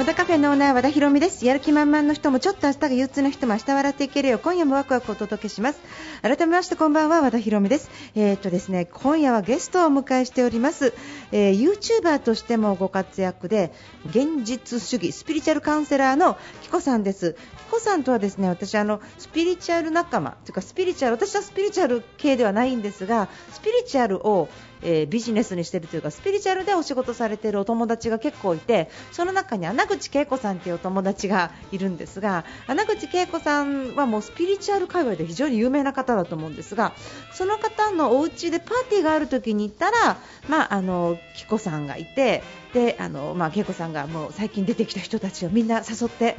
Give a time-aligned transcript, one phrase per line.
[0.00, 1.44] 和田カフェのオーナー和田博美です。
[1.44, 4.38] やる気満々の人もちょっと明日が憂鬱な人も明日笑っていけるよ。
[4.38, 5.80] 今夜もワクワクお届けします。
[6.22, 7.90] 改めましてこんばんは和田博美です。
[8.14, 10.94] えー、っとですね今夜はゲストをお迎えしております、
[11.32, 13.74] えー、YouTuber としてもご活躍で
[14.06, 17.36] 現実主義スピリチュアルカウンセラーのキコさんです。
[17.58, 24.48] キコさんとはですね私あのスピリチュアル仲間というかスピリチュアル私はスピリチュアル系ではないんですがスピリチュアルを
[24.82, 36.92] えー、ビジネスにしてるというかスピリチュアルでお仕事されているお友達が結構いてその中に穴口恵子さんというお友達がいるんですが穴口恵子さんはもうスピリチュアル界隈で非常に有名な方だと思うんですが
[37.32, 46.36] その方のお家でパーティーがある時に行ったら、まあ、あの紀子さんがいてであの、まあ、恵子さんがもう最近出てきた人たちをみんな誘って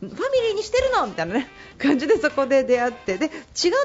[0.00, 0.16] ファミ
[0.48, 1.06] リーにしてるの？
[1.06, 1.48] みたいな、ね、
[1.78, 3.18] 感じでそこで出会って。
[3.18, 3.32] で違う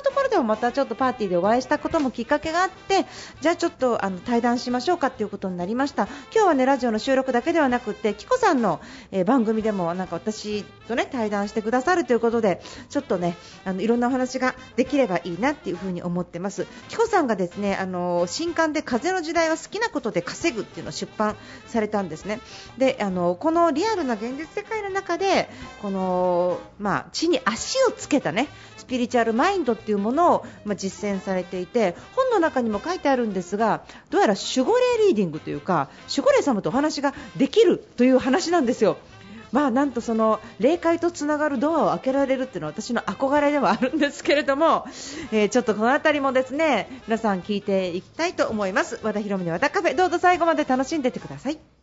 [0.03, 3.05] ところでもまたちょっとパーティーでお会いしたこともきっかけがあって
[3.41, 6.07] じゃあちょっとあの対談しましょうかということになりました。
[6.33, 8.79] 今日はねラジオの収録だけではなくてキコさんの、
[9.11, 13.35] えー、番組でもなんか私とね対談してくださるということでちょっとね
[13.65, 16.67] あのいろんなお話ができればいいなっていうふに思ってます。
[16.89, 21.35] キコさんがですねあの新刊で風の時代は好きなことで稼ぐっていうのを出版
[21.67, 22.39] されたんですね。
[22.77, 25.49] であのこのリアルな現実世界の中で
[25.81, 26.04] この
[26.79, 38.97] まあ、地に足をつけたねスピリチュアルマインドっていうものを、まあ、実践されていて本の中にも書いてあるんですがどうやら守護霊リーディングというか守護霊様とお話ができるという話なんですよ。
[39.51, 44.85] まあなんとその霊界とつながるドアを開けられるっていうのは私の憧れではあるんですけれども、
[45.31, 51.74] えー、ちょっとこの辺りもですね皆さん聞いていきたいと思います和田博美の和田カフェどうぞ最後まで楽しんでいってください。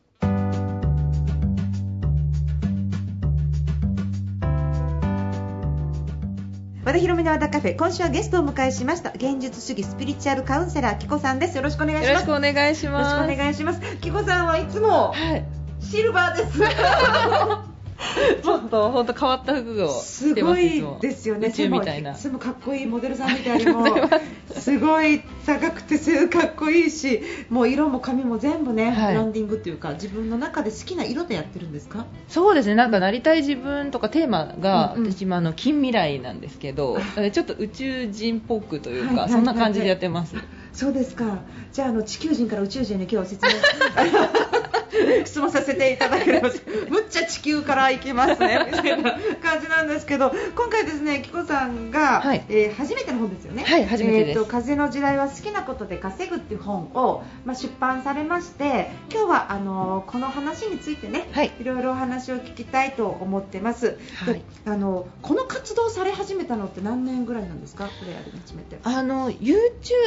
[6.93, 7.75] 和田博美の和田カフェ。
[7.75, 9.13] 今週はゲストをお迎えしました。
[9.13, 11.57] 現実主義スピリチュアルカウンセラーキコさんです。
[11.57, 12.09] よろしくお願いします。
[12.09, 13.15] よろしくお願いします。
[13.15, 13.81] よろしくお願いします。
[14.03, 15.45] キコさんはいつも、はい、
[15.81, 16.61] シルバーです
[18.43, 21.49] ちょっと本当変わった服をすごいですよね。
[21.49, 22.15] 宇宙みたいな。
[22.15, 23.87] かっこいいモデルさんみたいにも
[24.53, 25.99] すごい高くて
[26.29, 32.07] かっこいいし、もう色も髪も全部ね、はい、ブランディングっていうか自分の中で好きな色でやってるんですか？
[32.29, 32.75] そうですね。
[32.75, 36.99] なんかなりたい自分とかテーマが、うんうん、私もあの近未来なんですけど、
[37.33, 40.37] ちょっと宇宙人っぽくというか、はい、そんな感じでやってます。
[40.73, 41.41] そうですか。
[41.73, 43.53] じゃああの地球人から宇宙人に今日説明
[45.25, 46.51] 質問させていただければ
[46.89, 48.69] むっちゃ地球から行きますね。
[48.71, 53.65] みたいな感じなんですけど今回ですね紀子さんが、はい、えー、初めての本ですよね。
[53.65, 67.85] はい初めてです、えーと、風の時代は好きなことで稼ぐっていう本を、まあ、出版されまして今日はあのこの話についてね、はい、いろいろお話を聞きたいと思ってます、はい、あのこの活動され始めたのって何年ぐらいなんですか？
[67.85, 68.79] これやり始めて。
[68.83, 69.63] あの YouTube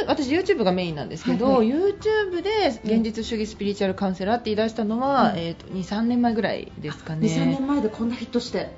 [0.06, 7.26] 私 YouTube がメインなんですけど、はいはい、YouTube で現実主義スピリチュアルカウンセラーって言い出したのは、うん、えーと、23年前ぐらいですかね。
[7.26, 8.70] 23年前でこんなヒットして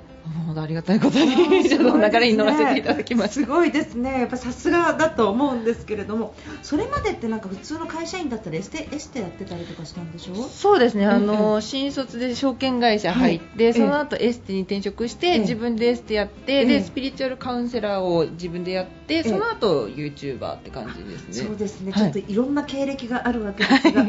[0.45, 3.35] 本当ありがたいことに、 ちょっと流れに乗らせていただきます。
[3.41, 10.35] すごいですね、やっぱさすがだと思うんですけれども、それまでってなんか普通の会社員だったらエステエステやってたりとかしたんでしょ？
[10.35, 21.47] そうですね、あの新卒で証券会社入って、はい、その後エステに転職して、自分でエステやって、でスピリチュアルカウンセラーを自分でやって、その後ユーチューバーって感じですね。
[21.47, 24.05] そうですね、ちょっといろんな経歴があるわけですが、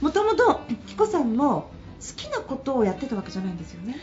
[0.00, 1.70] もともと紀子さんも
[2.00, 3.96] 好きなことをやってたわけじゃないんですよね。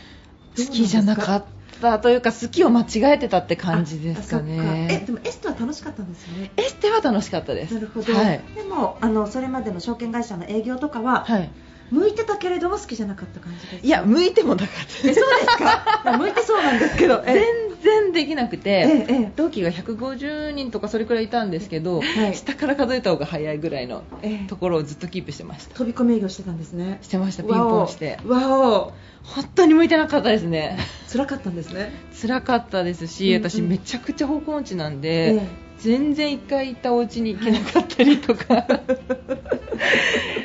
[0.56, 1.44] 好きじゃなかっ
[1.80, 4.88] たというか好きを間違えてたって感じですかね。
[4.90, 6.50] えでもエステは楽しかったんですよね。
[6.56, 7.74] エステは楽しかったです。
[7.74, 11.50] なるほど、はい、でもあのそれまでの証券会社の営業とかは、はい、
[11.90, 14.68] 向いてたけれども好きじゃなかった感じですいや向いてもなかっ
[15.02, 16.16] たえそうですか？
[16.18, 17.44] 向いてそうなんですけど全
[17.82, 24.04] 然できなくて、ええ、同期が150人とかそれくらいいたんですけど、はい、下から数えた方が早いぐらいの
[24.48, 26.98] ところをずっとキープしてました、飛び込み営業してたんですね。
[27.02, 28.18] してましたピンポンして。
[28.26, 28.92] わお。
[29.24, 30.78] 本当に向いてなかったですね。
[31.10, 31.92] 辛かったんですね。
[32.20, 35.48] 辛かったですし、私めちゃくちゃ方向音痴なんで、え、
[35.78, 38.66] 全然1回行ったお家に行けなかったりとか。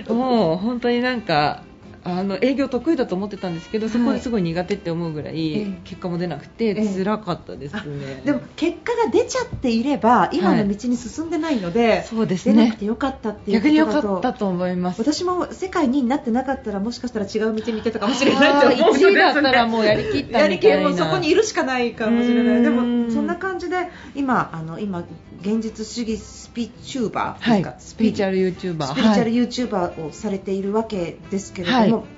[0.14, 1.64] もう本当になんか
[2.08, 12.56] あの営業得意だと思ってたんですけど、そこですごい苦手って思うぐらい、結果も出なくて辛かったですね、でも結果が出ちゃっていれば今の道に進んでないので、そうですね。
[12.56, 15.02] 出なくてよかったっていう逆によかったと思います。
[15.02, 20.90] 私も世界2位になってなかったらもしかしたら違う道に行ってたかもしれないと思う1位だったらもうやりきったみたいな。
[20.90, 22.62] もうそこにいるしかないかもしれない。
[22.62, 25.04] でもそんな感じで今あの今
[25.42, 28.94] 現実主義スピチューバーですか、はい、スピリチュアルユーチューバー。
[28.94, 32.17] スピリチュアルユーチューバーをされているわけですけれども、はい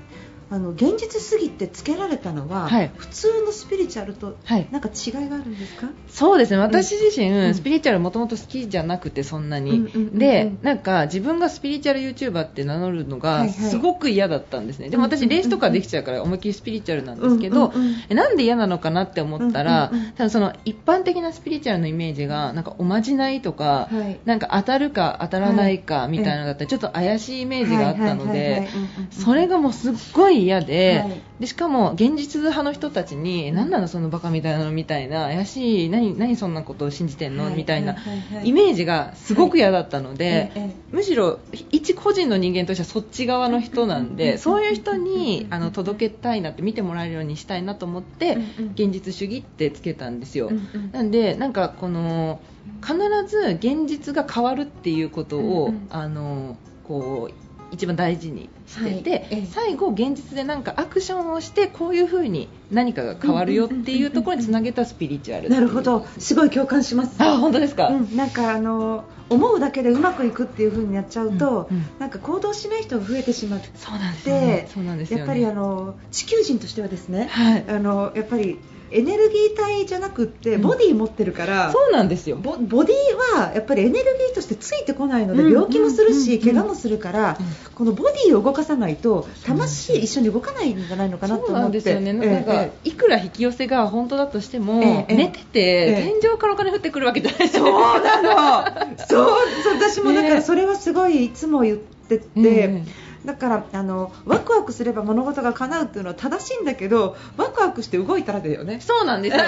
[0.51, 2.91] あの現実すぎてつけられたのは、はい。
[2.95, 4.67] 普通のスピリチュアルとはい。
[4.71, 6.57] なんか違いがあるんですか、そうですね。
[6.57, 7.53] 私自身、うん。
[7.53, 10.17] スピリチュアルもともと好きじゃなくてそんなに、うんうんうんうん。
[10.19, 13.49] でなんか自分がスピリチュアル YouTuber って名乗るのがはいはい。
[13.51, 17.95] すごく嫌だったんですね、でも私レースとかできちゃうから思いっきりスピリチュアルなんですけど、うんうんうん。
[18.09, 24.19] えなんで嫌なのかなって思ったら、うんうんうんただその一般的なスピリチュアルのイメージがなんかおまじないとか、はい。
[24.25, 28.69] なんか当たるか当たらないかみたいなのだったらちょっと怪しいイメージがあったのはいはいはいはいで
[29.11, 31.21] それがもうすっごい嫌で,、はい。
[31.39, 37.55] でしかも現実派の人たちに何なのそのバカみたいなのみたいな怪しい何何そんなことを信じてんの、はい。
[37.55, 38.47] みたいなはいはいはい。
[38.47, 48.71] イメージがすごく嫌だったので、ええむしろ一個人の人間としてはそっち側の人なんうんうんでそういう人にあの届けたいなって見てもらえるようにしたいなと思ってうんうん。
[48.71, 50.47] 現実主義ってつけたんですよ。
[50.47, 50.91] うんうん。
[50.91, 52.39] なんでなんかこの
[52.81, 52.97] 必
[53.27, 55.87] ず現実が変わるっていうことを、うんうん。
[55.89, 57.33] あのこう
[57.71, 59.45] 一番大事にしてて、はいええ。
[59.45, 66.05] 最後現実でなんかアクションをしてこういう風に何かが変わるよっていうところにつなげたスピリチュアルなるほど。
[66.17, 67.15] すごい共感します。
[67.19, 74.67] あ本当ですか、うん、なんかあの思うだけでうまくいくっていう風にやっちゃうと、うんうんなんか行動しない人が増えてしまってそうなんですよね。
[74.73, 77.65] そうなんですやっぱりあの地球人としてはですね、はい。
[77.67, 78.59] あのやっぱり
[78.91, 80.61] エネルギー体じゃなくってうん。
[80.61, 82.37] ボディ持ってるから、そうなんですよ。
[82.37, 87.45] ボボディはやっぱりエネルギーとしてついてこないのでうん病気もするし、うんうん怪我もするから、うん。
[87.75, 91.61] このボディを動かさないと魂一緒に動かないんじゃないのかなと思って。
[91.61, 97.49] なんですよね、ええなんか、えいくら引き寄せが本当だとしても、ええ寝てて、ええ天井からお金降ってくるわけじゃない。
[97.49, 98.97] そうなの。
[99.07, 99.27] そう
[99.75, 102.83] 私もだからねそれはすごいいつも言ってて、え
[103.25, 108.79] だからあのワクワクすれば物事が叶うっていうのは正しいんだけどワクワクして動いたらだよね。
[108.79, 109.43] そうなんですよ。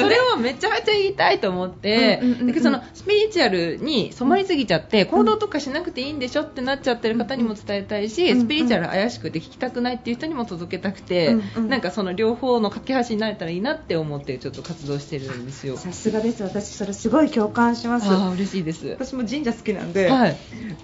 [0.00, 2.46] それをめちゃめちゃ言いたいと思って、うんうんうんうん。
[2.48, 8.46] だけどそのスピリチュアルに染まりすぎちゃって、行動とかしなくていいんでしょってなっちゃってる方にも伝えたいし、うんうん。
[8.46, 11.68] スピリチュアル怪しくて聞きたくないっていう人にも届けたくて、うんうん。
[11.68, 15.76] なんかその両方の架け橋になれたらいいなって思ってちょっと活動してるんですよ。
[15.76, 16.42] さすがです。
[16.42, 18.08] 私それすごい共感します。
[18.08, 18.88] ああ嬉しいです。
[18.88, 20.36] 私も神社好きなんで、はい。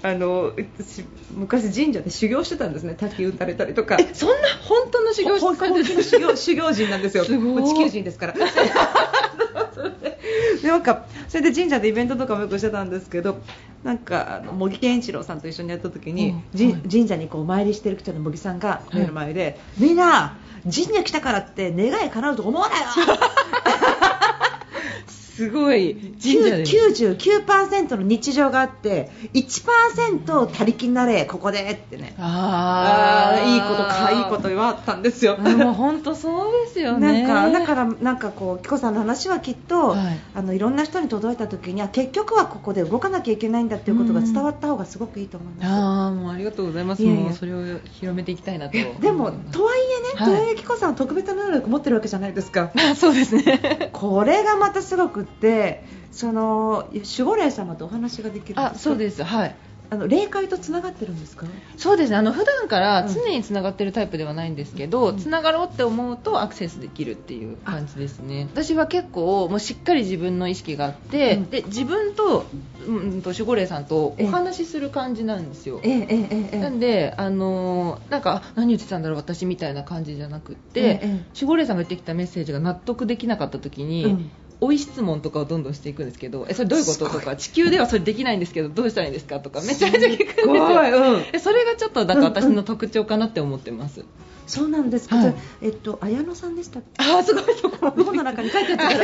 [0.03, 1.05] あの私
[1.49, 2.95] 昔神社で修行してたんですね。
[2.95, 3.97] 滝打たれたりとか。
[3.99, 7.25] えそんな本当の修行本気の修行 修行人なんですよ。
[7.25, 7.65] すごい。
[7.65, 8.35] 地球人ですから。
[10.61, 13.39] でなんかそれで神社でイベントとかもよくしてたんですけど
[13.85, 16.43] なんかあの茂木健一郎さんと一緒にやった時に、うん。
[16.53, 16.75] じはい。
[16.91, 18.97] 神社にこうお参りしてる人の茂木さんがい。
[18.97, 22.87] 目の前で、みんな神社来たからって願い叶うと思わないよ
[25.39, 26.65] すごい神社で。
[26.65, 37.25] 99%の日常があって1%他力になれここでってねああいいことかいいこと言わったんですよあもう本当そうですよね。
[37.25, 45.67] なんかだからなんかこう紀子さんの話はきっと、はいい、あのいろんな人に届いた時には結局はここで動かなきゃいけないんだっていうことが伝わった方がすごくいいと思います。
[45.69, 47.03] ああもうありがとうございます。
[47.03, 48.73] もうそれを広めていきたいなと。
[48.73, 49.81] でもとはい
[50.17, 52.73] えね、はいとはいえ紀子さんは特別な能力持ってるわけじゃないですか。
[52.75, 53.91] あ そうですね。
[53.93, 59.23] これがまたすごくってその守護霊様とお話ができるんあそうです。
[59.23, 59.55] はい。
[59.91, 61.47] あの霊界とつながってるんですか？
[61.79, 62.17] そうですね。
[62.17, 63.15] あの普段からうん。
[63.15, 68.49] 常につながってるタイプではないんですけど、つながろうって思うとアクセスできるっていう感じですね。
[68.53, 71.51] 私は結構もうしっかり自分の意識があって、うん。
[71.51, 72.45] で自分と,、
[72.87, 75.81] うん、と守護霊さんとお話しする感じなんですよ。
[75.83, 89.39] ええええええなんで、あのーなんかあ何言ってたんだろう私みたいな感じじゃなくって、えええ守護霊さんが言ってきたメッセージが納得できなかった時に、うん追い質問とかをどんどんしていくんですけどえそれどういうこととか地球ではそれできないんですけどどうしたらいいんですか？
[89.41, 90.55] とかめちゃめちゃ聞くんですよ。
[90.55, 91.25] うん。
[91.33, 94.05] えそれがちょっとだから私の特徴かなって思ってます、
[94.47, 95.35] そうなんですか、はい。
[95.63, 97.05] えっと綾野さんでしたっけ？
[97.05, 97.91] あーすごいそこ。
[97.91, 98.99] 本の中に書いてあったから。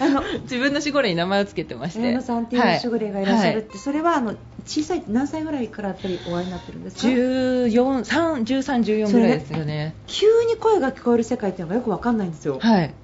[0.00, 2.00] あ の自分の守護霊に名前をつけてまして。
[2.00, 3.78] 綾野さんっていうはい守護霊がいらっしゃるって、はい。
[3.78, 4.34] それはあの
[4.64, 9.94] 小さい何歳ぐらいからやっぱりお会いになってるんですか？14 3 13、14ぐらいですよね。
[10.06, 12.94] 急に声が聞こえる世界っていうのがよくわかんないんですよ、はい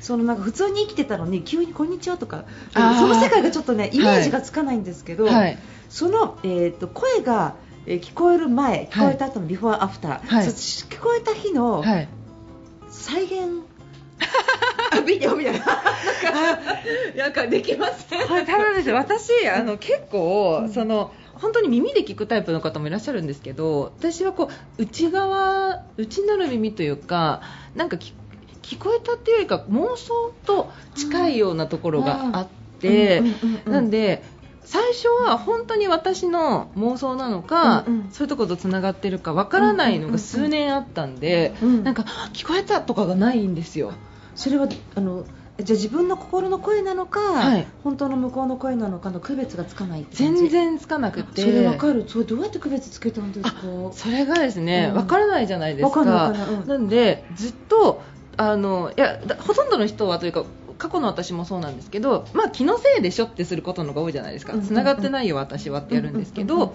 [0.00, 5.58] そのなんか普通に生きてたのに急に「こんにちは」とかその世界がちょっとねイメージがつかないんですけど、はい。
[5.88, 7.54] その、えー、と声が、
[7.86, 12.08] えー聞こえる前聞こえた後のビフォーアフター、はい聞こえた日のはい。
[12.88, 13.62] 再現、
[14.92, 15.66] あ ビデオみたいな。
[17.16, 18.26] なんかできません？
[18.26, 20.72] はい、ただですね、私あの結構、うん。
[20.72, 24.48] その本当に耳で聞くタイプの方もいらっしゃるんですけど、私はこ
[24.78, 27.42] う内側内なる耳というか、
[27.74, 28.14] なんかき
[28.66, 32.46] 聞こえたっていうよりか妄想と近いようなところがあっ
[32.80, 33.22] て、
[33.64, 34.22] なんで。
[34.68, 38.10] 最初は本当に私の妄想なのか、うんうん。
[38.10, 41.84] そういうところとつながってるかわからないのが数年あったんで、うん。
[41.84, 43.92] なんかあ聞こえたとかがないんですよ。
[44.34, 45.24] それはあの
[45.58, 47.66] じゃあ自分の心の声なのか、はい。
[47.84, 51.42] 本当の向こうの声なのかの区別がつかない全然つかなくて。
[51.42, 52.04] それわかる。
[52.08, 53.62] それどうやって区別つけたんですか？
[53.92, 56.00] それがですね、うんわからないじゃないですか。
[56.00, 56.66] うん。
[56.66, 58.02] なんでずっと
[58.36, 60.44] あのいやほとんどの人はというか
[60.78, 64.52] 過去の私もそうなんですけど、まあ気のせいでしょってすることのが多いじゃないですか。
[64.52, 64.68] うんうんうん。
[64.68, 66.74] 繋がってないよ私はってやるんですけど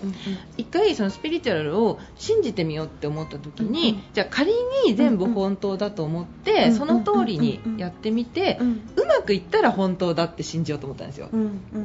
[0.57, 4.53] 一回そのスピリチュアルを信じてみようって思った時に、じゃあ仮
[4.85, 8.81] に全部本当だと思って、その通りにやってみて、ううん
[9.11, 11.29] まくいったら本当だって信じようと思ったんですよ。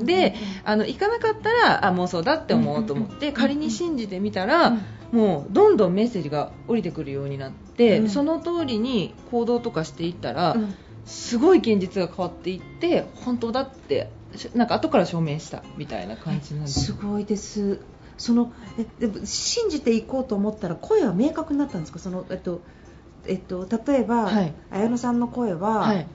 [0.02, 4.82] であの行かなかったらあ妄想だって思おうと思って仮に信じてみたら、うん。
[5.12, 8.08] もうどんどんメッセージが降りてくるようになって、うん。
[8.08, 10.74] その通りに行動とかしていったら、うん
[11.06, 16.86] すごい現実が変わっていって本当だってしなんか後から証明したみたいな感じなんです。
[16.86, 17.80] すごいです。
[18.18, 21.98] そのえでも信じていこうと思ったら声は明確になったんですか？
[21.98, 22.60] そのえっと
[23.26, 24.52] えっと例えば、はい。
[24.70, 26.06] 綾野さんの声は、はい、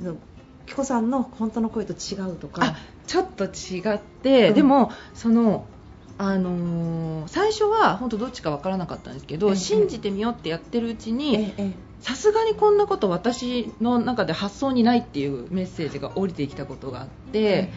[0.00, 0.16] の
[0.66, 2.64] 紀子さんの本当の声と違うとか。
[2.64, 4.54] あちょっと違って、うん。
[4.54, 5.66] でもその
[6.18, 9.56] あのー最初は本当どっちか分からなかったんですけど、ええ。
[9.56, 17.70] 信じてみようってやってるうちにええさすがにこんなこと私の中で発想にないっていうメッセージが降りてきたことがあって、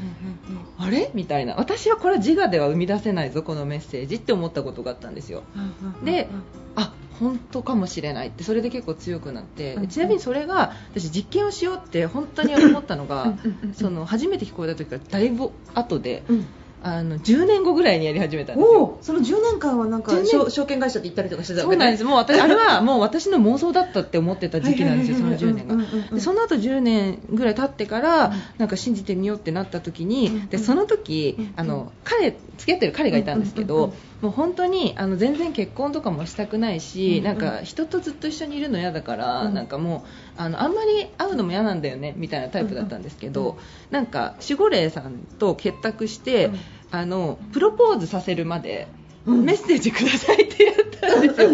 [0.77, 1.09] あれ？
[1.13, 1.55] みたいな。
[1.55, 5.43] 私はこれは自我では生み出せないぞこのメッセージって思ったことがあったんですよ。
[6.03, 6.27] で
[6.75, 13.33] あ本当かもしれないってそれで結構強くなってうんちなみにそれが私実験をしようって本当に思ったのが
[13.73, 16.45] その初めて聞こえた時からだいぶ後でうん
[16.81, 18.97] あの10年後ぐらいにやり始めたんですよ。
[19.01, 21.75] その10年間はなんか10年証証券会社って行ったりとかしてたわけね。
[21.75, 22.03] そうなんです。
[22.05, 25.73] もう私 あれはもう私の妄想だったって思ってた時期なんですよその10年が。
[25.73, 28.33] うんうんうんうんでその後10年ぐらい経ってから、うん。
[28.57, 31.53] なんか信じてみようってなった時に、うんうんでその時、うんうん。
[31.57, 37.23] あの彼付き合ってる彼がいたんですけど、うんうんうんもう本当にあの全然結婚とかもしたくないし、うんうん。
[37.23, 39.53] なんか人とずっと一緒にいるの嫌だから、うん。
[39.53, 40.03] なんかも
[40.37, 43.55] うあのあんまり会うのも嫌なんだよねみたいなタイプだったんですけど、うんうん。
[43.91, 46.59] なんか守護霊さんと結託して、うん
[46.91, 48.87] あのプロポーズさせるまで。
[49.25, 49.43] うん。
[49.43, 51.49] メッセージくださいってやったんですよ、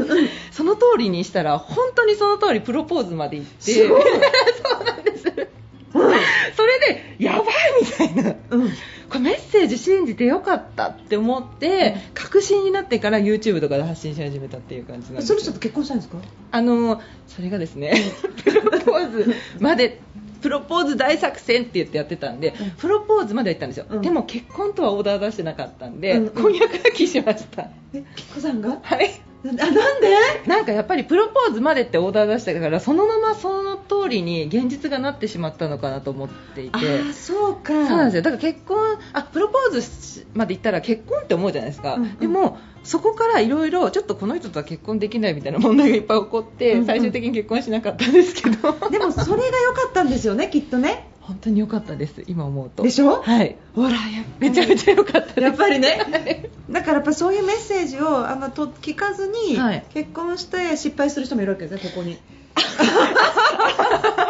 [0.52, 3.72] その通りにしたら本当にその通りプロポーズまで行って。
[3.74, 4.02] すごい。
[4.64, 7.46] そうなんです、それでやばい
[7.82, 8.36] みたいな。
[8.52, 8.70] うん。
[8.70, 15.40] これメッセージ信じてよかったって思って、確信になってから YouTube とかで発信し始めたっていう感じなんですよ。
[15.40, 16.18] その人と結婚したんですか？
[16.52, 17.94] あのそれがですね
[18.44, 20.02] プロポーズまで
[20.46, 22.72] プロポーズ大作戦って言ってやってたんで、うん。
[22.72, 24.02] プロポーズまでは行ったんですよ、うん。
[24.04, 27.64] でも結婚とはオーダー出してなかったんで、婚約破棄しました。
[27.96, 28.78] え紀子さんが？
[28.84, 29.10] はい
[29.50, 30.16] あなんで？
[30.48, 36.78] なんかやっぱりプロポーズまでってオーダー出したからそのままその通りに現実がなってしまったのかなと思っていて。
[36.78, 37.88] ああそうか。
[37.88, 38.22] そうなんですよ。
[38.24, 38.78] だから結婚
[39.14, 42.18] あプロポーズまで行ったら結婚って思うじゃないですか、うんうん。
[42.18, 48.72] でもそこからいろいろちょっとこの人とは結婚できないみたいな問題がいっぱい起こって、最終的に結婚しなかったんですけど。
[48.90, 52.84] でもそれが良かったんですよねきっとね本当に良かったです今思うと。
[52.84, 53.22] でしょ？
[53.22, 53.56] はい。
[53.76, 53.98] ほらや
[54.40, 56.50] めちゃめちゃ良かったやっぱりね。
[56.70, 59.84] だからやっぱそういうメッセージをあのと聞かずに、はい。
[59.94, 62.18] 結婚して失敗する人もいるわけですねここに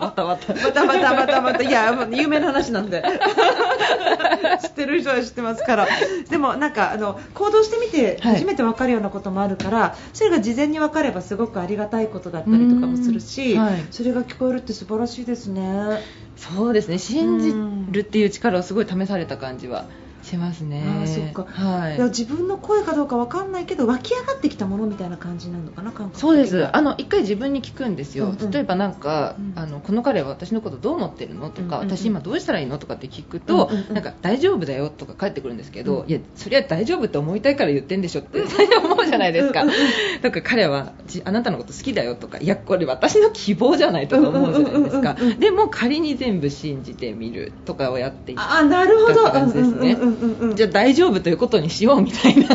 [0.00, 0.54] またまた。
[0.54, 1.62] またまたまたまた。
[1.62, 3.02] いや有名な話なんで。
[4.62, 5.88] 知ってる人は知ってますから。
[6.28, 8.34] でもなんかあの行動してみてはい。
[8.36, 13.64] 初めて分かるようなこともあるから、それが事前に分かればすごくありがたいことだったりとかもするし、うん。
[13.64, 13.84] はい。
[13.90, 16.00] それが聞こえるって素晴らしいですね。
[16.36, 16.98] そうですね。
[16.98, 17.54] 信じ
[17.92, 19.86] るっていう力をすごい試された感じは
[20.26, 20.82] しますね。
[20.84, 21.44] あーそっか。
[21.44, 21.96] はい。
[21.96, 26.66] いや自分の声かどうか分かんないけど湧き上がってきたものみたいな感じなのかな感覚そうです。
[26.76, 28.50] あの一回自分に聞くんですよ、うんうん。
[28.50, 29.52] 例えばなんか、うん。
[29.56, 31.96] あのこの彼は私のことどう思ってるのとか、うんうんうん。
[31.96, 33.94] 私今どうしたらいいのとかって聞くと、うんうんうん。
[33.94, 39.62] なんか大丈夫だよとか返ってくるんですけど、うんいやそれは大丈夫って思いたいから言ってんでしょって思うじゃないですか。
[39.62, 39.78] うんうんう
[40.18, 40.22] ん。
[40.22, 45.12] だから彼はじあなたのこと好きだよとかいやこれ私の希望じゃないとか思うじゃないですか。
[45.12, 49.24] うんうんうんうんでも仮に全部信じてみるとかをやっていってあなるほど。
[49.24, 49.92] だった感じですね。
[49.92, 50.15] うんうんうんうん
[50.54, 52.48] じゃあ大丈夫ということにしようみたいな。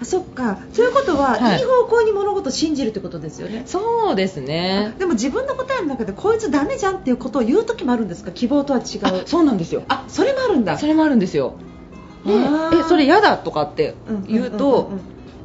[0.00, 0.58] あそっか。
[0.72, 1.58] そういうことは、はい。
[1.58, 3.62] い、い方向に物事を信じるってことですよね。
[3.66, 4.94] そうですね。
[4.98, 8.30] でも自分の答えの中でこいつダメじゃんっていうことを言う時もあるんですか？
[8.30, 9.82] 希望とは違あうそうなんですよ。
[9.88, 10.76] あそれもあるんだ。
[10.78, 11.54] それもあるんですよ。
[12.24, 13.94] でえそれ嫌だとかって
[14.26, 15.00] 言ううんうんとうんうん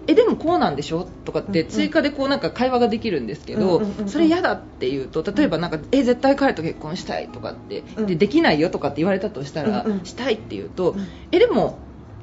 [0.08, 1.08] えでもこうなんでしょ？
[1.26, 8.06] とかって追加でこうなんか会話ができるんですけど、それ嫌だって言うと例えばなんかえ絶対彼と結婚したいとかって、うん。
[8.08, 11.78] でできないよとかって言われたとしたら、したいって言うと、うんえでも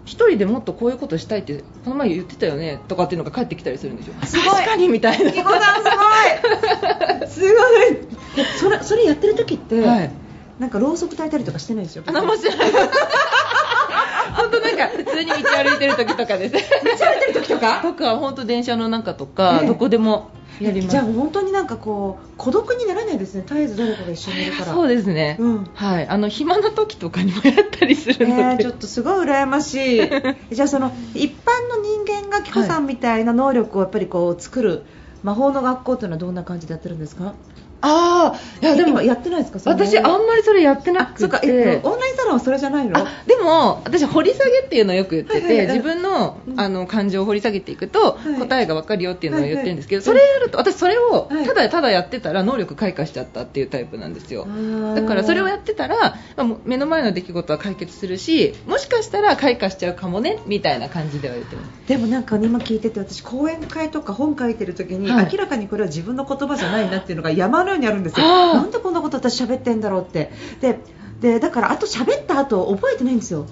[0.04, 4.14] 一人でもっとこういうことしたいってこの前言ってたよねとかっていうのが返ってきたりするんですよ。
[4.24, 4.46] すごい。
[4.48, 5.30] 確かにみたいな。
[5.30, 5.44] すごい。
[7.28, 7.52] すごい。
[8.38, 10.10] えそれそれやってる時って、はい。
[10.58, 12.04] なんかろうそく焚いたりとかしてないですよ。
[12.06, 12.52] あ何もしない。
[12.56, 12.88] 本当なん
[14.78, 16.54] か普通に道歩いてる時とかです。
[16.54, 17.80] 道歩いてる時とか？
[17.82, 20.30] とか本当電車の中とか、ええどこでも
[20.60, 20.90] やります。
[20.90, 23.42] じゃあ本当になんかこう孤独にならないですね。
[23.46, 24.64] 絶えず誰かが一緒にいるから。
[24.72, 25.70] そうですね、うん。
[25.74, 26.08] はい。
[26.08, 30.00] あの暇な時とかにもやったりすえるので、ー、ちょっとすごい羨ましい。
[30.54, 34.84] じゃあその一般の人間が紀子さんみたいな能力をやっぱりこう作る
[35.22, 37.34] 魔法の学校というのはどんな感じでやってるんですか？
[37.80, 39.70] ああいやでも今やってないですか？
[39.70, 41.20] 私あんまりそれやってなあくて。
[41.20, 42.98] そっかえっとオンラインサロンはそれじゃないの？
[42.98, 45.76] あでも私掘り下げっていうのをよく言ってて、はいはいはい。
[45.76, 46.58] 自分のうん。
[46.60, 48.38] あの感情を掘り下げていくと、はい。
[48.38, 50.26] 答えが分かるよっていうのを言ってるんですけど、はいはい。
[50.26, 51.46] それやると私それをはい。
[51.46, 54.46] ただただやってたら能力開花しちゃったっていうタイプなんですよ、
[54.94, 61.88] だからそれをやっってたらま目の前の出来事は解決するしもしかしたら開花しちゃうかもねみたいな感じでは言ってます。
[61.88, 65.28] でもなんか今聞いてて私講演会とか本書いてる時に、はい。
[65.30, 68.26] 明らかにこれは自分の言葉じゃないなっていうのが山のようにあるんですよ。
[68.26, 70.30] なんでこんなこと私喋ってんだろうって。
[70.60, 70.78] で
[71.20, 73.46] でだからあと喋った後覚えてないんですよ。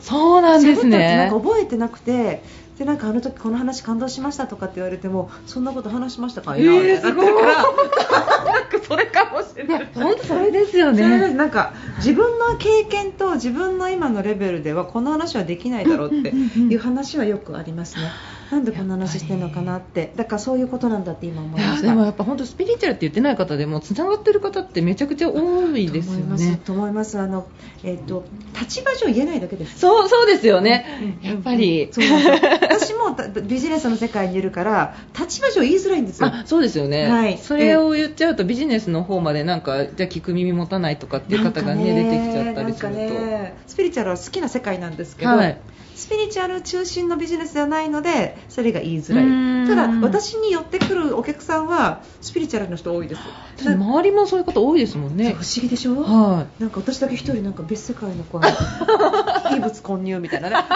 [0.00, 2.42] そうなんです喋ったってなんねか覚えてなくて
[2.78, 6.56] でなんかあの時この話感動しましたとかって言われてもそんなこと話しましたか？
[6.56, 9.88] いなみたいになってるから、なんかそれかもしれない。
[9.92, 11.34] 本当それですよそれでね。
[11.34, 18.10] なんか自分の経験と自分の今のレベルではこの話はできないだろうっていう話はよくありますね。
[18.50, 20.12] なんでこんな話してるのかなって。
[20.16, 21.88] だからそういうことなんだって今思いました。
[21.88, 26.60] でもやっぱ本当スピリチュアルって言ってない方でもつながってる方ってめちゃくちゃ多いですよね。
[26.64, 27.46] と思いますあの
[27.84, 28.24] えっ、と
[28.58, 29.78] 立場上言えないだけです。
[29.78, 31.28] そうそうですよね、うん。
[31.28, 36.28] やっぱり、そうなん私もたビジネスの世界にいるから立場上言いづらいんですよ。
[36.28, 37.38] あそうですよね、はい。
[37.38, 45.58] それを言っちゃうとビジネスの方までなんかじゃあ聞く耳持たないとかっていう方がね出てきちゃったりすると、スピリチュアルは好きな世界なんですけど、はい。
[45.98, 49.64] スピリチュアル中心のビジネスではないのでそれが言いづらん。
[49.64, 53.20] いただ私に寄ってくるお客さんはスピリチュアルの人多いです。
[53.56, 55.32] 私周りもそういう方多いですもんね。
[55.32, 58.42] 不思議でしょ、はなんか私だけ一人なんか別世界のこう
[59.56, 60.56] 異物混入みたいなね。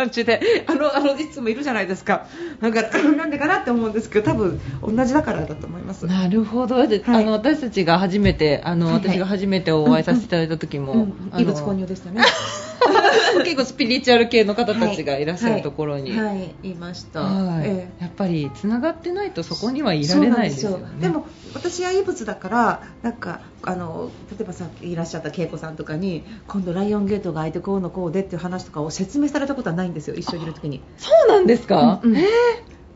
[0.00, 2.26] 感じであのあのいつもいるじゃないですか。
[2.60, 6.06] だから なんでかなって思うんですけど多分同じだからだと思います。
[6.06, 6.86] いなるほど。
[6.86, 7.22] で、はい。
[7.24, 9.02] あの私たちが初めてあの、はいはい。
[9.10, 12.22] 私が初めてお会いさせていただいた時も、異物混入でしたね
[13.44, 16.56] 結構スピリチュアル系の方たちがいらっしゃるところに、はい、はい。
[16.62, 16.74] い。
[16.74, 17.66] ました、はい。
[17.66, 18.02] ええ。
[18.02, 20.88] やっぱりつながってないとそこにはいられないですよね。
[21.00, 30.16] でも私は異物だからなんかあの例えばさっきいらっしゃった恵子さんとかに今度ライオンゲートが開いてこうのこうでっていう話とかを説明されたことはないんですよ。
[30.16, 30.82] 一緒にいる時に。
[30.96, 32.16] そうなんですか、うんうん。
[32.18, 32.26] え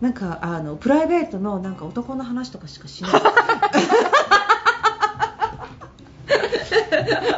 [0.00, 3.18] なんかあのプライベートのなんか男の話とかしかしない も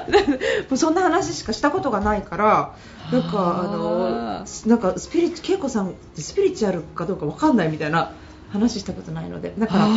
[0.70, 2.74] うそんな話しかしたことがないから
[3.12, 8.12] なんかあのあなんかスピリ恵子さんスピリチュアルかどうかわかんないみたいな
[8.50, 9.88] 話したことないのでだからあ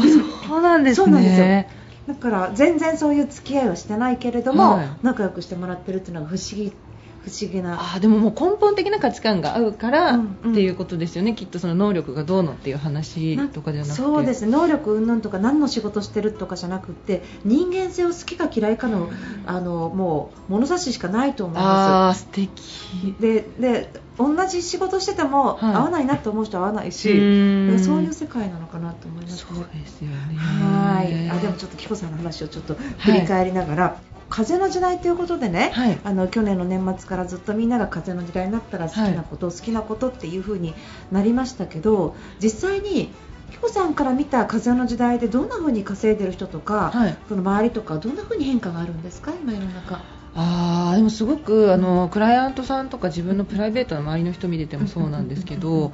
[0.47, 1.05] そうなんですね。
[1.05, 1.79] そうなんですよ。
[2.09, 4.89] だから全然そういう付き合いはしてないけれども、はい。
[5.03, 6.73] 仲良くしてもらってるっていうのが不思議
[7.23, 7.75] 不思議な。
[7.75, 10.51] あーでももう根本的な価値観が合うから、うんうん。
[10.51, 11.33] っていうことですよね。
[11.33, 13.95] きっとその能力がどうのっていう話とかじゃなくて。
[13.95, 14.51] そうですね。
[14.51, 19.09] 能力云々とか何の仕事してるとかじゃなくて人間性を好きか嫌いかの
[19.45, 22.49] あのもう物差ししかないと思いあまあ素敵。
[22.61, 25.75] すでで同じ仕事してても、はい。
[25.75, 27.79] 合わないなと思う人は合わないしうーん。
[27.79, 30.35] そういう世界なのかなと思いますそうねですよね。
[30.35, 31.29] はい。
[31.29, 35.99] あでもちょっと紀子さんの話をちょっと振り返りながら、風の時代ということでね、はい。
[36.03, 40.73] あの去年の年末からずっとみんなが風の時代になったら好きなこと、好きなことっていう風に
[41.11, 43.11] なりましたけど実際に
[43.51, 47.17] 紀子さんから見た風の時代でどんな風に稼いでる人とか、はい。
[47.27, 49.99] その周りとかどんな風に変化があるんですか今世の中。
[50.35, 55.91] あーでもすごくあのクライアントさんとか自分のプライベートな周りの人見ててもそうなんですけど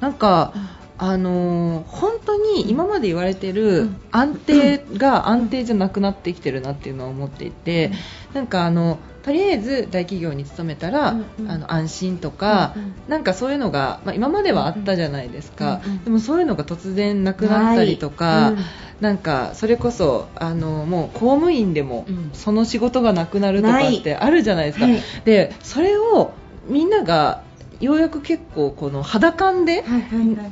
[0.00, 0.54] なんか
[0.96, 4.00] あのー本当に今まで言われてるうん。
[4.10, 7.90] 安定が安定じゃなくなってきてるなっていうのは思っていて
[8.32, 11.16] なんかあのとりあえず大企業に勤めたら、
[11.48, 12.74] あの安心とか、
[13.08, 18.58] なんかそういうのが、まあ、今まではあったじゃないですか、でもそういうのが突然なくなったりとか、うん。
[19.00, 22.30] なんかそれこそあのもう公務員でもうん。
[22.34, 25.02] その仕事がなくなるとかってあるじゃないですか、はい。
[25.24, 26.32] でそれを
[26.68, 27.42] みんなが
[27.84, 29.84] ようやく結構この肌感で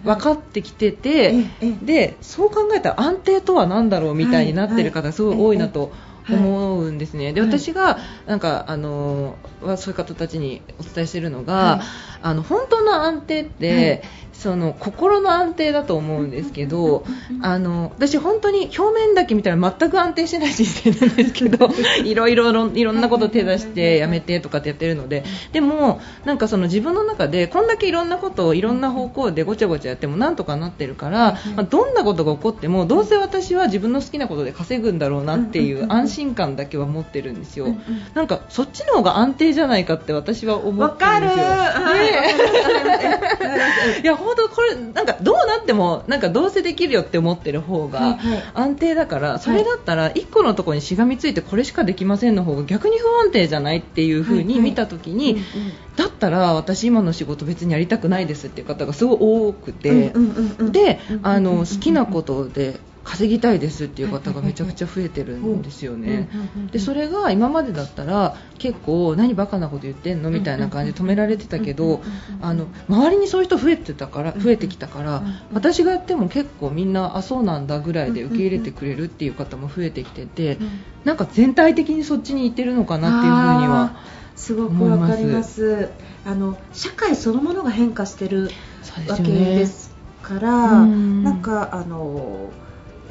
[0.04, 1.34] 分かってきてて、
[1.82, 5.92] でそう考えたら安定とは何だろうみたいになってる方がすごい多いなと
[6.24, 7.32] はい思うんですね。
[7.32, 7.50] ではい。
[7.50, 11.80] 私がなんかあのはそういう方たちにお伝えしているのが、はい。
[12.22, 17.04] あの本当の安定って、はいその心の安定だと思うんですけど、
[17.42, 21.70] あの私本当に表面だけ見たら全く安定してない人生なんですけど
[22.04, 25.24] いろいろいろんなこと手出してやめてとかってやってるので。
[25.52, 37.68] でもなんかその自分の中でこんだけいろんなことをいろんな方向でごちゃごちゃやってもなんとかなってるから、まあ、どんなことが起こってもどうせ私は自分の好きなことで稼ぐんだろうなっていう安心感だけは持ってるんですよ、
[38.14, 44.02] なんかそっちの方が安定じゃないかって私は思わかるってるんですよ。
[44.02, 48.18] いや本当これなんかどうなってもなんかどうせできるよって思ってる方が
[48.54, 55.42] 安定だから、それだったら1個のところにしがみついてこれしかできませんの方が逆に不安定じゃないっていう風に見た時に、
[55.96, 60.12] だったら私今の仕事別にやりたくないですっていう方がすごい多くて、
[60.70, 66.28] であの好きなことで稼ぎたいですっていう方がめちゃくちゃ増えてるんですよね。
[66.70, 72.00] でそれが今までだったら結構何バカなこと言ってんのみたいな感じで止められてたけど
[72.40, 80.58] あの周りにそういう人増えてたから増えてきたから私がやっても結構みんなあそうなんだぐらいで受け入れてくれるっていう方も増えてきてて
[81.04, 83.96] なんか全体的にそっちに行ってるのかなっていうふうには
[84.36, 85.90] すごくわかります。
[86.24, 88.50] あの社会そのものが変化してる
[89.08, 92.52] わけですからうんなんかあの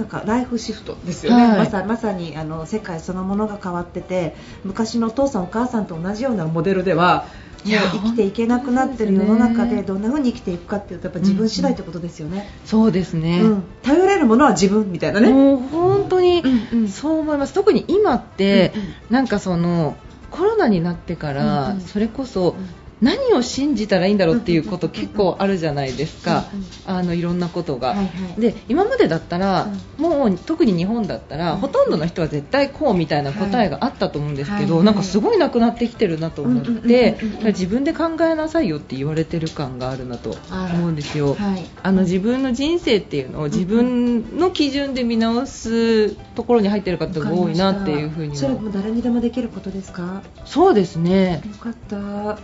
[0.01, 1.57] なんかライフシフトですよね、はい。
[1.59, 7.27] まさまさにあの世界そのものが変わってて昔のお父さんお母さんと同じようなモデルでは
[7.63, 13.63] もう生きていけなくなってる世の中でどんな風に生きていくかっていうとやっぱ自分次第ってことですよね、そうですね、うん。
[13.83, 16.87] 頼れるものは自分みたいなね、もう本当にうんうん。
[16.89, 17.53] そう思います。
[17.53, 18.87] 特に今って、うんうん。
[19.11, 19.95] なんかその
[20.31, 21.81] コロナになってから、うんうん。
[21.81, 22.55] それこそ
[23.01, 26.45] 何を信じたらいいんだろうっていうこと結構あるじゃないですか、
[26.85, 27.89] あのいろんなことが。
[27.89, 28.03] はいは
[28.37, 28.41] い。
[28.41, 31.59] で今までだったら、もう特に日本だったら、うん。
[31.59, 34.85] ほとんどの人は絶対こうみたいな答えがあったと思うんですけど、はい。
[34.85, 41.33] なんかすごいなくなってきてるなと思って、自分で考えなさいよって言われてる感があるなと思うんですよ。
[41.33, 41.65] はい。
[41.81, 50.21] あの自分の人生っていうのを自分の基準で見直すところに入ってる方が多いなっていうふうにはそれも誰にでもできることですか？
[50.45, 51.41] そうですね。
[51.45, 51.97] よかった、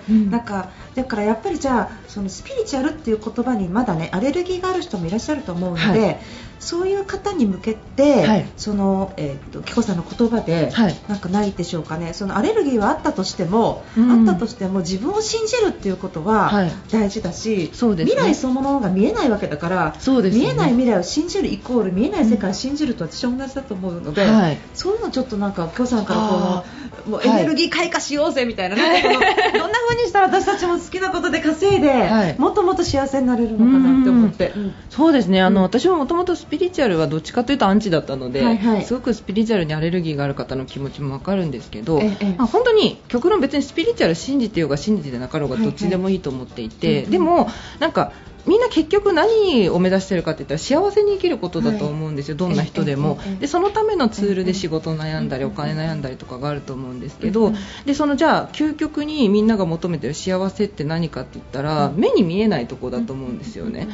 [0.10, 6.20] うんかだからやっぱりじゃあそのスピリチュアルっていう言葉にまだねアレルギーがある人もいらっしゃると思うので、はい。
[6.60, 8.46] そういう方に向けて、はい。
[8.58, 10.96] そのえーっと紀子さんの言葉で、はい。
[11.08, 12.14] なんかないでしょうかね。
[12.14, 14.28] そのアレルギーはあったとしても、うん。
[14.28, 16.72] あったとしても自分を信じるっていうことははい。
[16.92, 18.16] 大事だし、そうですね。
[18.16, 20.30] 未来そのものが見えないわけだからね。
[20.30, 24.58] 見えない未来を信じるイコール見えない世界を信じると私は同じだと思うので、はい。
[24.74, 26.64] そういうのちょっとなんか今日さんからこあ
[27.06, 32.40] のもうエネルギー開花しようぜみたいな、なんかこのどんな風にしたら私たちも好きなことで稼いで、はい。
[32.40, 34.54] もっともっと幸せになれるのかなって思って。
[34.56, 34.74] うん。
[34.90, 35.42] そうですね。
[35.42, 35.64] あの、うん。
[35.64, 38.86] 私ももともとスピリチュアルはどっちかというとアンチだったので、はいはい。
[38.86, 48.12] すごくスピリチュアルにアレルギーがある方の気持ちもわかるんですけど、ええまあ本当に極論別にスピリチュアル信じてようが信じてなかろうがはいはいどっちでもいいと思っていて、うんうんでもなんか
[48.48, 53.20] みんな結局何を目指してるかって言ったら幸せに生きることだと思うんですよ、どんな人でも。
[53.40, 57.52] でそのためのツールで仕事悩んだりお金悩んだりとかがあると思うんですけど
[57.86, 63.90] でそのじゃあ究極にみんなが求めてる幸せって何かって言ったら目に見えないとこだと思うんですよね。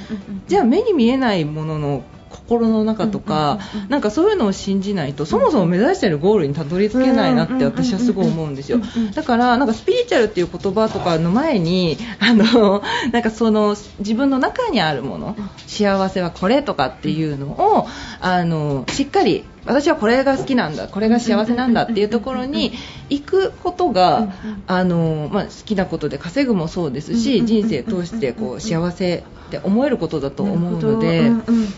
[0.48, 8.80] じゃあ目に見えないものの心の中とか、なんかそういうのを信じないとそもそも目指しているゴールにたどり着けないなって私はすごい思うんですよ。
[9.13, 15.36] だからなんかスピリチュアルっていう言葉とかの前にあのなんかその自分の中にあるもの
[15.67, 17.88] 幸せはこれとかっていうのを
[18.19, 22.73] あのしっかり私はこれが好きなんだこれが幸せなんだっていうところに
[23.10, 24.34] 行くことが
[24.67, 31.32] あの、まあ、好きなことで稼ぐもそうですし人生通してこう幸せって思えることだと思うので。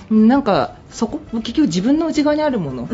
[0.10, 2.88] なんかそこ結局自分の内側にあるもの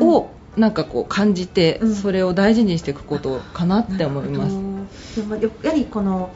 [0.00, 1.94] をなんかこう感じてうん。
[1.94, 5.16] それを大事にしていくことかなって思います。
[5.16, 6.30] でもやはりこの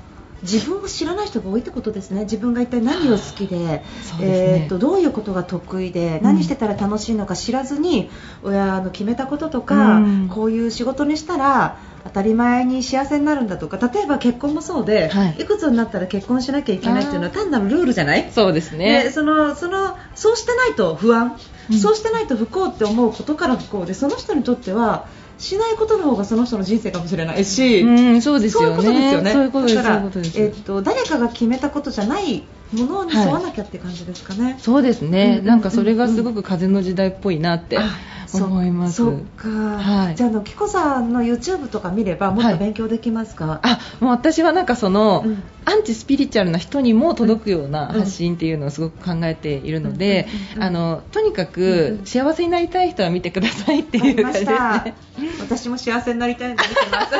[0.50, 2.22] 自分を知らない人が多いってことですね。
[2.22, 3.84] 自分が一体何を好きでね。
[4.20, 6.24] えー、とどういうことが得意で、うん。
[6.24, 8.10] 何してたら楽しいのか知らずに
[8.42, 10.28] 親の決めたこととか、うん。
[10.28, 15.36] こういう仕事にしたら当たり前に幸せになるんだとか例えば結婚もそうで、はい。
[15.40, 18.30] い、くつになったら結婚しなきゃいけないっていうのは単なるルールじゃない？
[18.32, 19.10] そうですでね。
[19.10, 21.36] そのそのそうしてないと不安、
[21.70, 21.78] うん。
[21.78, 25.06] そうしてないと不幸って思うことから不幸でその人にとっては
[25.38, 29.22] しないことの方がその人の人生かもしれないし、うん、そうですそういうよことですよね。
[29.22, 29.32] ね。
[29.32, 29.76] そういうことです。
[29.76, 30.02] だから。
[30.34, 34.56] えっと誰かが決めたことじゃないものに沿わなきゃって感じですかね。
[34.58, 37.78] そうですね、うんなんかそれがすごく風の時代っぽいなって
[38.34, 38.96] 思います。
[38.96, 43.60] そそっか、はいじゃああの紀子さんの YouTube とか見ればもっと勉強できますか？
[43.62, 54.94] あもう私はなんかその、うんアンチスピリチュアルな人にも届くような発信っていうのをすごく考えているので、うんあのとにかうんくうん幸せになりたい人は見てくださいっていう感じですね。
[55.40, 57.14] 私も幸せになりたいので見てます。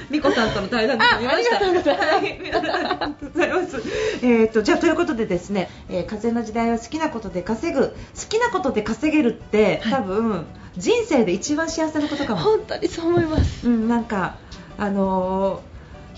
[0.10, 1.56] 美子さんとの対談で見ました。
[1.56, 3.82] あありがとうございますはいありがとうございます。
[4.22, 7.94] えっとじゃあということでですね、えー風の時代は好きなことで稼ぐ、好
[8.28, 12.40] きなことで稼げるって、はい多分人生で一番幸せなことかも。
[12.40, 13.68] 本当にそう思います。
[13.68, 14.38] うん、なんか、
[14.76, 15.74] あのー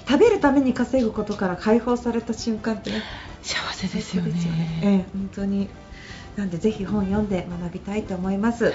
[0.08, 3.02] 食べるために稼ぐことから解放された瞬間ってね、
[3.42, 4.32] 幸せですよね。
[4.84, 5.68] ええ本当に。
[6.36, 8.66] なんでぜひ本読んで学びたいと思います。
[8.66, 8.74] はい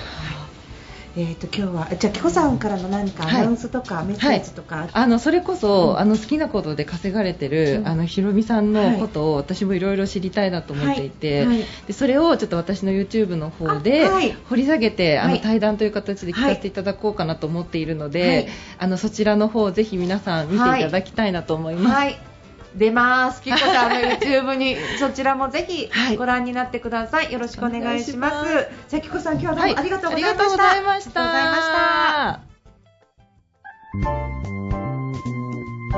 [1.17, 6.00] えっ、と今日はじゃあきこさんからの何かアナウンスとかメッセージとか、あのそれこそ、うん。
[6.00, 7.88] あの好きなことで稼がれてる、うん。
[7.88, 11.47] あのひろみさんのことを私もいろいろ知りたいなと思っていて、はい。
[11.47, 11.65] はい。
[11.88, 14.08] でそれをちょっと私の YouTube の方で
[14.50, 15.34] 掘り下げて、あはい。
[15.34, 18.47] の対談という形で聞かせていただこうかなと思っているので、はい。
[18.80, 22.30] あのそちらの方ぜひ皆さん見ていただきたいなと思います。
[22.71, 22.79] はい。
[22.79, 23.41] 出ます。
[23.41, 27.31] きこさんの YouTube にそちらもぜひはいご覧になってください。
[27.31, 28.36] よろしくお願いします。
[28.36, 30.34] お願いしじゃあきこさん今日はどうもはいありがとうございました。
[30.34, 31.21] ありがとうございました。
[31.21, 31.51] ありがとうござい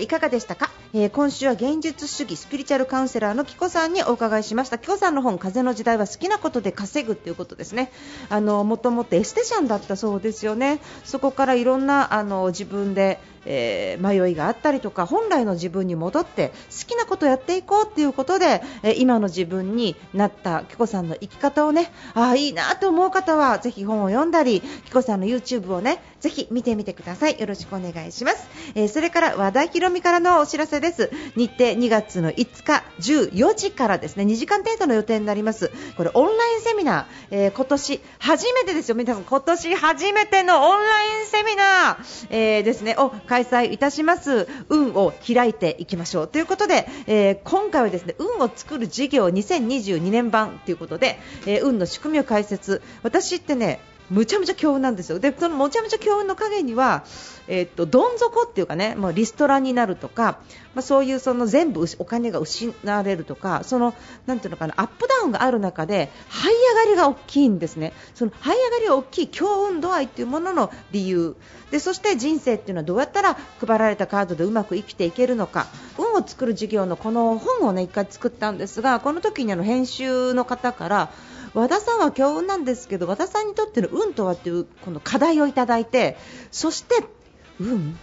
[0.00, 4.78] いかがでしたか、えー今週は現実主義スピリチュアルカウンセラーのキコさんにお伺いしました。
[4.78, 7.92] キコさんの本風の時代は好きなことで稼ぐっていうことですね。
[8.28, 10.80] あのもともとエステシャンだったそうですよね。
[11.04, 27.40] そこからいろんなあの自分で、えー迷いがあったりとか本来の自分に戻って好きなことをやっていこうっていうことで、えー今の自分になったキコさんの生き方をねああいいなと思う方はぜひ本を読んだりキコさんの YouTube をねぜひ見てみてください。
[27.40, 31.10] よろしくお願いします、えーそれから和田ひろみからのお知らせです。
[31.36, 34.24] 日程2月の5日14時からですね。
[34.24, 35.70] 2時間程度の予定になります。
[35.96, 38.94] これオンラインセミナー、えー今年初めてですよ。
[38.94, 42.96] 皆さん今年初めてのオンラインセミナー、えーですね。
[42.98, 44.48] を開催いたします。
[44.68, 46.28] 運を開いていきましょう。
[46.28, 52.82] ということで、えー今回はですね運を作る事業2022年版ということで、えー運の仕組みを解説。
[53.02, 53.80] 私ってね
[54.10, 55.18] むちゃむちゃ強運なんですよ。
[55.18, 57.04] で、そのむちゃむちゃ強運の陰には、
[57.46, 60.38] えっと、どん底っていうかね、もうリストラになるとか、
[60.74, 63.94] まあ、そういうその全部お金が失われるとか、その、
[64.26, 67.92] なんていうのかな、アップダウンがある中で、這い上がりが大きいんですね。
[68.14, 71.36] その這い上がりが大きい強運度合いっていうものの理由。
[71.70, 75.66] で、そして人生っていうのはどうやったら配られたカードでうまく生きていけるのか。
[75.98, 81.10] 運を作る事業のこの本をね、一回作ったんですが、この時にあの編集の方から、
[81.54, 86.16] 和田さんは強運なんですけど和田さんにとっての運とはっていうこの課題をいただいて
[86.50, 87.04] そして
[87.58, 87.98] 運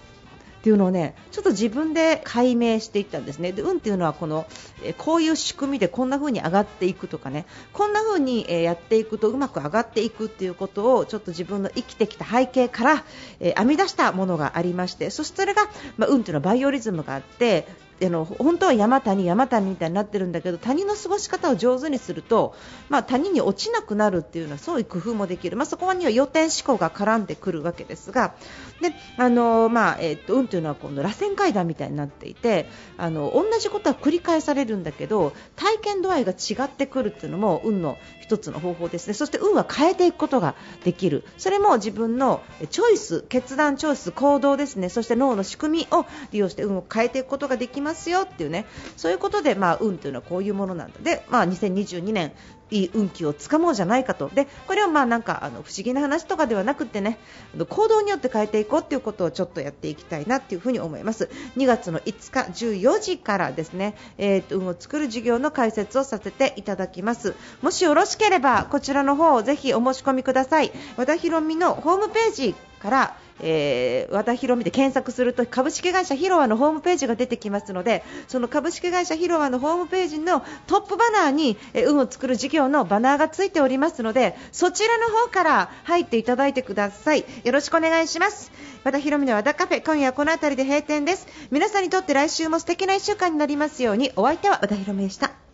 [0.58, 3.54] っていうのをねちょっと自分で解明していったんですね。
[3.54, 4.48] で運っていうのはこの
[4.84, 7.46] えこういう仕組みでこんな風に上がっていくとかね。
[7.72, 13.06] こんな風にえやっていくとうまく上がっていくっていうことをちょっと自分の生きてきた背景から
[13.40, 17.66] え編み出したものがありましてそしてそれが、まあ、運っていうのはバイオリズムがあって
[18.00, 22.56] あの本当は山谷、山谷みたいになってるんだけど谷の過ごし方を上手にすると、
[22.90, 28.36] まあ、谷に落ちなくなるっていうのはそういう工夫もできる、まあ、そこには予定思考が絡んでくるわけですが
[28.82, 39.14] であの、まあえっと運というのはこの螺旋階段みたいになっていてあの同じことは繰り返されるんだけど体験度合いが違ってくるっていうのも運の一つの方法ですね。
[39.14, 41.24] そして運は変えていくことができる。
[41.38, 44.90] それも自分のチョイス決断チョイス行動ですね。
[44.90, 47.87] そして脳の仕組みを利用して運を変えていくことができます。
[47.88, 48.66] ますよっていうね
[48.98, 51.00] そういうことで、まあ、運というのはこういうものなんだ。
[51.02, 52.34] で、まあ、2022年
[52.70, 54.30] いい運気をつかもうじゃないかと。
[54.34, 57.18] でこれはまあなんかあの不思議な話とかではなくてね
[57.56, 61.30] あの行動によって変えていこうということをちょっとやっていきたいなというふうに思います。
[61.56, 67.36] 2月の5日14時からですね、えーと運を作る事業の解説をさせていただきます。
[67.62, 70.72] もしよろしければこちらの方をぜひお申し込みください。
[70.98, 87.24] 和田ひろみのホームページから、えー、和田ひろみで検索すると株式会社ヒロアのホームページが出てきますのでその株式会社ヒロアのホームページのトップバナーに、えー運を作る事業のバナーがついておりますのでそちらの方から入っていただいてください。
[87.44, 88.52] よろしくお願いします。
[88.84, 91.28] 和田ひろみの和田カフェ今夜はこの辺りで閉店です。
[91.50, 94.12] 皆さんにとって来週も素敵な1週間になりますように。
[94.16, 95.47] お相手は和田ひろみでした。